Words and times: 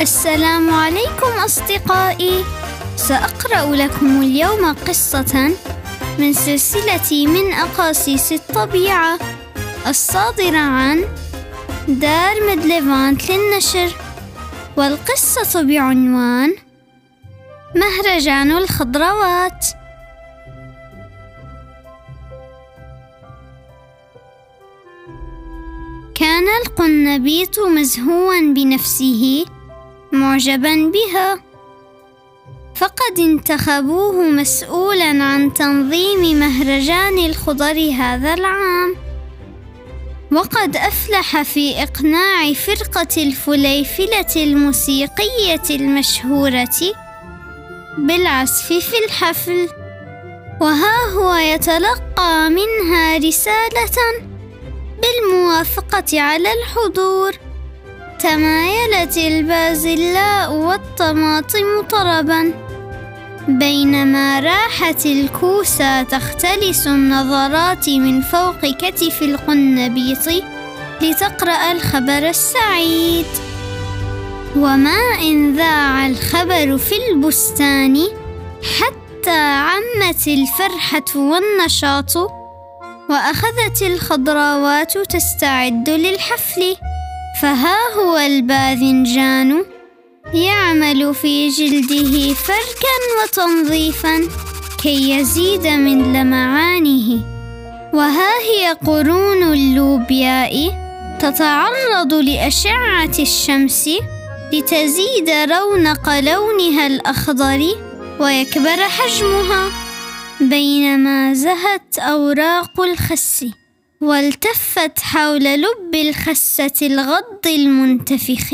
السلام 0.00 0.70
عليكم 0.70 1.32
أصدقائي. 1.44 2.44
سأقرأ 2.96 3.76
لكم 3.76 4.22
اليوم 4.22 4.72
قصة 4.72 5.50
من 6.18 6.32
سلسلة 6.32 7.26
من 7.26 7.52
أقاصيص 7.52 8.32
الطبيعة 8.32 9.18
الصادرة 9.86 10.58
عن 10.58 11.04
دار 11.88 12.34
مدليفانت 12.50 13.30
للنشر 13.30 13.96
والقصة 14.76 15.62
بعنوان 15.62 16.54
مهرجان 17.74 18.52
الخضروات. 18.52 19.66
كان 26.14 26.44
القنبيط 26.66 27.58
مزهوا 27.58 28.54
بنفسه 28.54 29.44
معجبا 30.12 30.92
بها. 30.92 31.40
فقد 32.74 33.18
انتخبوه 33.18 34.22
مسؤولا 34.22 35.24
عن 35.24 35.52
تنظيم 35.52 36.38
مهرجان 36.38 37.18
الخضر 37.18 37.90
هذا 37.98 38.34
العام. 38.34 38.96
وقد 40.32 40.76
أفلح 40.76 41.42
في 41.42 41.82
إقناع 41.82 42.52
فرقة 42.52 43.22
الفليفلة 43.22 44.44
الموسيقية 44.44 45.62
المشهورة 45.70 46.78
بالعزف 47.98 48.66
في 48.66 49.04
الحفل. 49.04 49.68
وها 50.60 51.10
هو 51.14 51.34
يتلقى 51.34 52.50
منها 52.50 53.16
رسالة 53.16 53.98
بالموافقة 55.02 56.20
على 56.20 56.48
الحضور. 56.52 57.45
تمايلت 58.18 59.16
البازلاء 59.16 60.52
والطماطم 60.52 61.82
طربا. 61.90 62.52
بينما 63.48 64.40
راحت 64.40 65.06
الكوسة 65.06 66.02
تختلس 66.02 66.86
النظرات 66.86 67.88
من 67.88 68.20
فوق 68.20 68.60
كتف 68.60 69.22
القنبيط 69.22 70.44
لتقرأ 71.00 71.72
الخبر 71.72 72.28
السعيد. 72.28 73.26
وما 74.56 74.98
إن 75.22 75.56
ذاع 75.56 76.06
الخبر 76.06 76.78
في 76.78 76.94
البستان 77.10 78.02
حتى 78.78 79.38
عمت 79.40 80.28
الفرحة 80.28 81.16
والنشاط 81.16 82.16
وأخذت 83.10 83.82
الخضراوات 83.82 84.98
تستعد 84.98 85.90
للحفل. 85.90 86.76
فها 87.40 87.76
هو 87.96 88.18
الباذنجان 88.18 89.64
يعمل 90.34 91.14
في 91.14 91.48
جلده 91.48 92.34
فركا 92.34 92.96
وتنظيفا 93.22 94.28
كي 94.82 95.10
يزيد 95.10 95.66
من 95.66 96.12
لمعانه. 96.12 97.24
وها 97.94 98.32
هي 98.38 98.72
قرون 98.86 99.42
اللوبياء 99.42 100.52
تتعرض 101.20 102.14
لأشعة 102.14 103.14
الشمس 103.18 103.90
لتزيد 104.52 105.30
رونق 105.30 106.18
لونها 106.18 106.86
الأخضر 106.86 107.60
ويكبر 108.20 108.76
حجمها 108.76 109.70
بينما 110.40 111.34
زهت 111.34 111.98
أوراق 111.98 112.80
الخس. 112.80 113.46
والتفت 114.00 114.98
حول 114.98 115.44
لب 115.44 115.94
الخسة 115.94 116.72
الغض 116.82 117.46
المنتفخ 117.46 118.50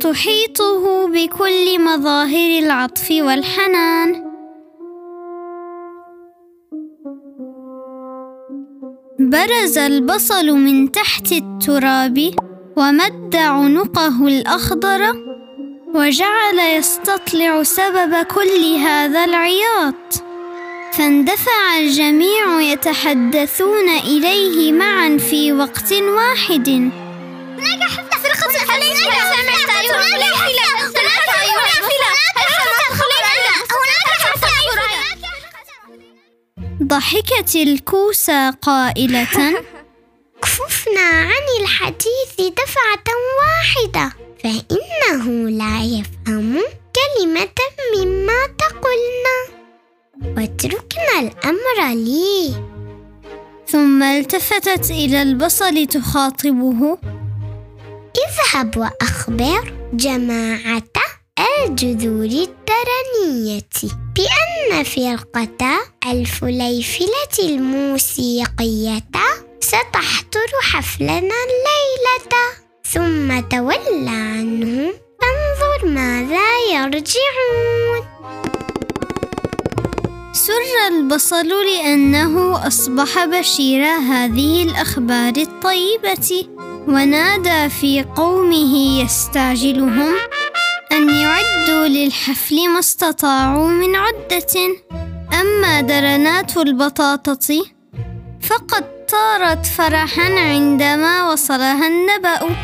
تحيطه 0.00 1.08
بكل 1.08 1.80
مظاهر 1.80 2.58
العطف 2.58 3.10
والحنان. 3.10 4.24
برز 9.18 9.78
البصل 9.78 10.50
من 10.50 10.92
تحت 10.92 11.32
التراب 11.32 12.30
ومد 12.76 13.36
عنقه 13.36 14.26
الأخضر 14.26 15.00
وجعل 15.94 16.58
يستطلع 16.58 17.62
سبب 17.62 18.14
كل 18.14 18.76
هذا 18.78 19.24
العياط. 19.24 20.25
فاندفع 20.98 21.78
الجميع 21.78 22.60
يتحدثون 22.60 23.88
إليه 23.88 24.72
معا 24.72 25.18
في 25.18 25.52
وقت 25.52 25.92
واحد. 25.92 26.90
حفلة 34.38 34.86
ضحكت 36.82 37.56
الكوسة 37.56 38.50
قائلة. 38.50 39.62
كففنا 40.42 41.00
عن 41.00 41.46
الحديث 41.60 42.34
دفعة 42.36 43.08
واحدة. 43.38 44.12
فإنه 44.42 45.50
لا 45.50 45.84
يفهم 45.84 46.62
كلمة 46.96 47.58
مما 47.94 48.46
تقولنا. 48.58 49.55
واتركنا 50.24 51.20
الأمر 51.20 51.94
لي. 51.94 52.54
ثم 53.68 54.02
التفتت 54.02 54.90
إلى 54.90 55.22
البصل 55.22 55.86
تخاطبه. 55.86 56.98
اذهب 58.16 58.76
وأخبر 58.76 59.74
جماعة 59.92 60.82
الجذور 61.38 62.24
الدرنية 62.24 63.68
بأن 64.16 64.82
فرقة 64.84 65.78
الفليفلة 66.06 67.38
الموسيقية 67.38 69.02
ستحضر 69.60 70.50
حفلنا 70.62 71.34
الليلة. 71.46 72.36
ثم 72.84 73.40
تولى 73.48 74.10
عنه. 74.10 74.92
فانظر 75.20 75.86
ماذا 75.86 76.48
يرجعون. 76.72 78.06
سر 80.36 80.52
البصل 80.92 81.48
لأنه 81.48 82.66
أصبح 82.66 83.24
بشير 83.24 83.84
هذه 83.84 84.62
الأخبار 84.62 85.32
الطيبة 85.36 86.48
ونادى 86.88 87.68
في 87.68 88.04
قومه 88.16 89.00
يستعجلهم 89.02 90.14
أن 90.92 91.10
يعدوا 91.10 91.86
للحفل 91.86 92.68
ما 92.68 92.78
استطاعوا 92.78 93.68
من 93.68 93.94
عدة. 93.94 94.54
أما 95.40 95.80
درنات 95.80 96.56
البطاطة 96.56 97.64
فقد 98.40 99.06
طارت 99.06 99.66
فرحا 99.66 100.38
عندما 100.38 101.32
وصلها 101.32 101.88
النبأ. 101.88 102.56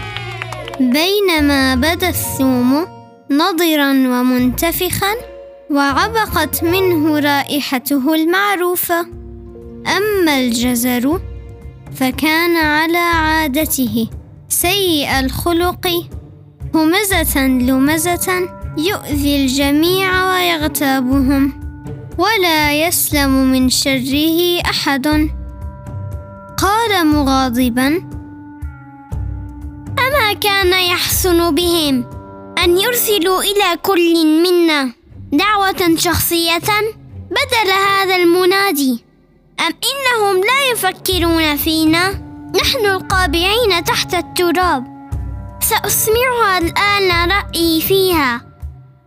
بينما 0.80 1.74
بدأ 1.74 2.08
الثوم 2.08 2.86
نضرا 3.30 3.90
ومنتفخا 3.90 5.31
وعبقت 5.72 6.64
منه 6.64 7.18
رائحته 7.18 8.14
المعروفة. 8.14 9.00
أما 9.96 10.38
الجزر 10.40 11.20
فكان 11.94 12.56
على 12.56 12.98
عادته. 12.98 14.08
سيء 14.48 15.20
الخلق 15.20 15.88
همزة 16.74 17.46
لمزة 17.46 18.48
يؤذي 18.78 19.44
الجميع 19.44 20.32
ويغتابهم. 20.32 21.52
ولا 22.18 22.86
يسلم 22.86 23.52
من 23.52 23.68
شره 23.68 24.60
أحد. 24.60 25.06
قال 26.58 27.06
مغاضبا 27.06 27.86
أما 29.98 30.32
كان 30.40 30.72
يحسن 30.72 31.54
بهم 31.54 32.04
أن 32.64 32.78
يرسلوا 32.78 33.42
إلى 33.42 33.76
كل 33.82 34.26
منا؟ 34.42 35.01
دعوة 35.32 35.96
شخصية 35.96 36.58
بدل 37.30 37.70
هذا 37.88 38.16
المنادي. 38.16 39.04
أم 39.60 39.66
إنهم 39.66 40.36
لا 40.36 40.72
يفكرون 40.72 41.56
فينا؟ 41.56 42.10
نحن 42.62 42.86
القابعين 42.86 43.84
تحت 43.84 44.14
التراب. 44.14 44.84
سأسمعها 45.60 46.58
الآن 46.58 47.30
رأيي 47.30 47.80
فيها. 47.80 48.40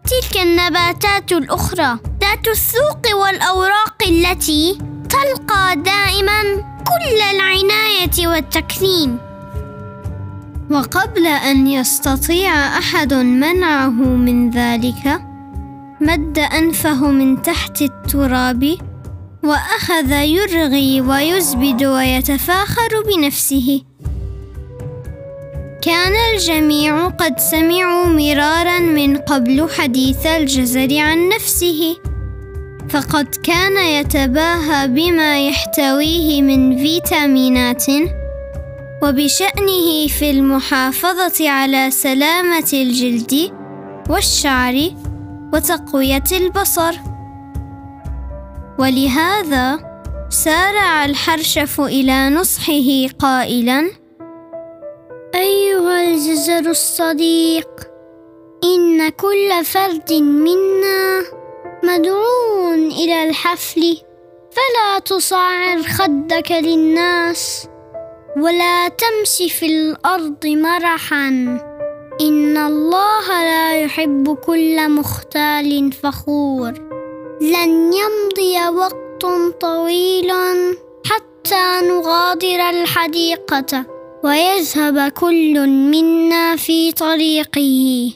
تلك 0.06 0.42
النباتات 0.42 1.32
الأخرى 1.32 2.00
ذات 2.22 2.48
السوق 2.48 3.16
والأوراق 3.16 4.04
التي 4.08 4.78
تلقى 5.10 5.76
دائما 5.76 6.42
كل 6.88 7.22
العناية 7.36 8.28
والتكريم. 8.28 9.18
وقبل 10.72 11.28
أن 11.28 11.68
يستطيع 11.68 12.78
أحد 12.78 13.14
منعه 13.14 13.90
من 13.90 14.50
ذلك 14.50 15.35
مد 16.02 16.40
أنفه 16.40 17.12
من 17.12 17.42
تحت 17.42 17.82
التراب 17.82 18.78
وأخذ 19.44 20.12
يرغي 20.12 21.02
ويزبد 21.02 21.84
ويتفاخر 21.84 22.90
بنفسه. 23.08 23.82
كان 25.82 26.14
الجميع 26.34 27.08
قد 27.08 27.40
سمعوا 27.40 28.06
مرارا 28.06 28.80
من 28.80 29.18
قبل 29.18 29.70
حديث 29.78 30.26
الجزر 30.26 30.98
عن 30.98 31.30
نفسه 31.30 31.96
فقد 32.90 33.36
كان 33.44 33.78
يتباهى 33.78 34.88
بما 34.88 35.48
يحتويه 35.48 36.42
من 36.42 36.78
فيتامينات 36.78 37.86
وبشأنه 39.04 40.08
في 40.08 40.32
المحافظة 40.32 41.50
على 41.50 41.92
سلامة 41.92 42.70
الجلد 42.74 43.52
والشعر 44.10 44.92
وتقوية 45.56 46.24
البصر. 46.32 46.96
ولهذا 48.80 49.80
سارع 50.30 51.06
الحرشف 51.06 51.82
إلى 51.82 52.30
نصحه 52.30 53.18
قائلا 53.20 53.92
أيها 55.36 56.02
الجزر 56.02 56.70
الصديق 56.70 57.70
إن 58.64 59.10
كل 59.10 59.66
فرد 59.66 60.14
منا 60.14 61.24
مدعو 61.84 62.74
إلى 62.74 63.30
الحفل 63.30 63.98
فلا 64.52 65.00
تصعر 65.00 65.84
خدك 65.84 66.52
للناس 66.52 67.68
ولا 68.38 68.88
تمشي 68.88 69.50
في 69.50 69.66
الأرض 69.66 70.46
مرحا. 70.46 71.75
إن 72.22 72.58
الله 72.58 73.28
لا 73.28 73.82
يحب 73.82 74.38
كل 74.46 74.90
مختال 74.92 75.92
فخور. 75.92 76.72
لن 77.42 77.94
يمضي 77.94 78.78
وقت 78.78 79.26
طويل 79.62 80.32
حتى 81.06 81.88
نغادر 81.88 82.70
الحديقة 82.70 83.86
ويذهب 84.24 85.12
كل 85.12 85.68
منا 85.68 86.56
في 86.56 86.92
طريقه. 86.92 88.12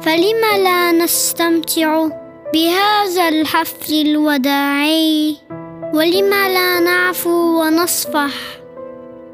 فلم 0.00 0.62
لا 0.64 0.92
نستمتع 0.92 2.08
بهذا 2.54 3.28
الحفل 3.28 3.94
الوداعي؟ 3.94 5.36
ولم 5.94 6.30
لا 6.30 6.80
نعفو 6.80 7.62
ونصفح؟ 7.62 8.34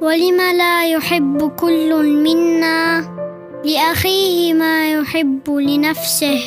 ولم 0.01 0.37
لا 0.37 0.85
يحب 0.85 1.57
كل 1.57 1.95
منا 2.05 3.20
لأخيه 3.65 4.55
ما 4.55 4.93
يحب 4.93 5.51
لنفسه. 5.51 6.41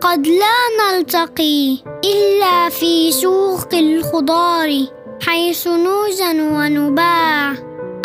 قد 0.00 0.26
لا 0.26 0.58
نلتقي 0.80 1.78
إلا 2.04 2.68
في 2.68 3.12
سوق 3.12 3.74
الخضار 3.74 4.86
حيث 5.22 5.66
نوزن 5.66 6.40
ونباع 6.40 7.54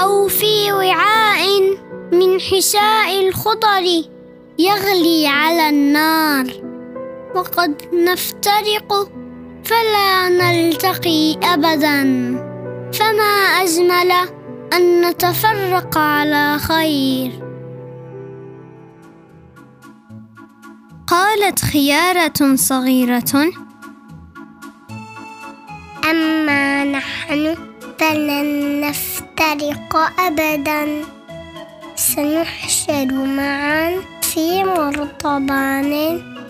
أو 0.02 0.28
في 0.28 0.72
وعاء 0.72 1.62
من 2.12 2.40
حساء 2.42 3.28
الخضر 3.28 4.04
يغلي 4.60 5.28
على 5.28 5.70
النار. 5.70 6.46
وقد 7.36 7.82
نفترق 7.94 9.10
فلا 9.66 10.30
نلتقي 10.30 11.34
ابدا. 11.44 12.02
فما 12.94 13.34
اجمل 13.64 14.12
أن 14.74 15.10
نتفرق 15.10 15.98
على 15.98 16.58
خير. 16.60 17.32
قالت 21.08 21.66
خيارة 21.66 22.56
صغيرة. 22.56 23.52
أما 26.10 26.84
نحن 26.84 27.56
فلن 28.00 28.82
نفترق 28.82 29.96
أبدا. 30.20 31.02
سنحشر 31.96 33.14
معا 33.14 34.02
في 34.22 34.64
مرطبان 34.64 35.92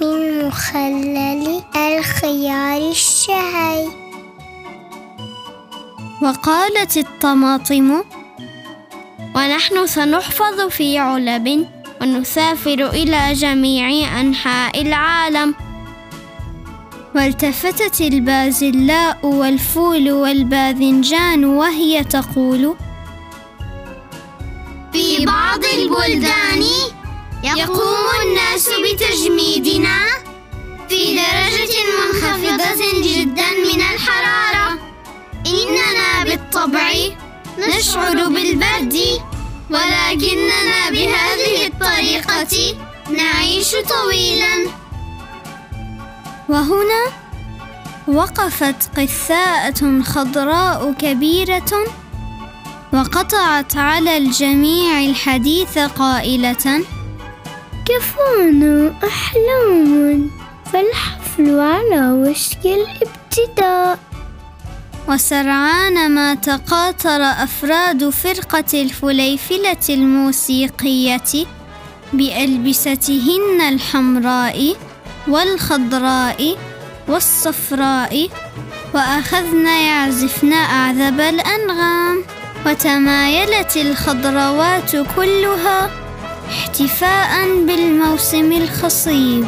من 0.01 0.47
مخلل 0.47 1.61
الخيار 1.75 2.91
الشهي. 2.91 4.04
وقالت 6.21 6.97
الطماطم 6.97 8.03
ونحن 9.35 9.87
سنحفظ 9.87 10.61
في 10.69 10.97
علب 10.97 11.67
ونسافر 12.01 12.89
إلى 12.89 13.33
جميع 13.33 14.19
أنحاء 14.21 14.81
العالم. 14.81 15.55
والتفتت 17.15 18.01
البازلاء 18.01 19.19
والفول 19.25 20.11
والباذنجان 20.11 21.45
وهي 21.45 22.03
تقول 22.03 22.75
في 24.93 25.25
بعض 25.25 25.65
البلدان 25.65 26.63
يقوم 27.43 28.05
الناس 28.25 28.69
بتجميدنا 28.69 29.97
في 30.89 31.15
درجة 31.15 31.77
منخفضة 31.99 33.01
جدا 33.03 33.49
من 33.51 33.81
الحرارة. 33.81 34.54
إننا 35.55 36.23
بالطبع 36.23 36.91
نشعر 37.59 38.27
بالبرد. 38.27 38.95
ولكننا 39.69 40.89
بهذه 40.89 41.67
الطريقة 41.67 42.75
نعيش 43.09 43.71
طويلا. 43.71 44.55
وهنا 46.49 47.03
وقفت 48.07 48.99
قثاءة 48.99 50.01
خضراء 50.01 50.91
كبيرة 50.91 51.71
وقطعت 52.93 53.77
على 53.77 54.17
الجميع 54.17 54.99
الحديث 54.99 55.77
قائلة 55.77 56.83
كفانا 57.85 58.93
أحلام 59.07 60.31
فالحفل 60.73 61.59
على 61.59 62.11
وشك 62.11 62.65
الابتداء. 62.65 63.99
وسرعان 65.07 66.11
ما 66.11 66.33
تقاطر 66.33 67.21
أفراد 67.21 68.09
فرقة 68.09 68.81
الفليفلة 68.81 69.85
الموسيقية 69.89 71.45
بألبستهن 72.13 73.61
الحمراء 73.69 74.75
والخضراء 75.27 76.57
والصفراء 77.07 78.29
وأخذن 78.93 79.65
يعزفن 79.65 80.53
أعذب 80.53 81.19
الأنغام. 81.19 82.23
وتمايلت 82.65 83.77
الخضروات 83.77 84.91
كلها 85.15 85.89
احتفاء 86.49 87.31
بالموسم 87.65 88.51
الخصيب. 88.51 89.45